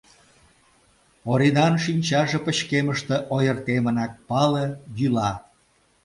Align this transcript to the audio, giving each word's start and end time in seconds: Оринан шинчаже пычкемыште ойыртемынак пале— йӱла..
Оринан 1.31 1.73
шинчаже 1.83 2.37
пычкемыште 2.45 3.15
ойыртемынак 3.35 4.11
пале— 4.27 4.65
йӱла.. 4.99 5.31